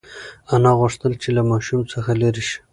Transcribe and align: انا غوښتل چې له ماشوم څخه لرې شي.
انا 0.53 0.71
غوښتل 0.79 1.13
چې 1.21 1.29
له 1.35 1.41
ماشوم 1.51 1.81
څخه 1.93 2.11
لرې 2.21 2.43
شي. 2.49 2.57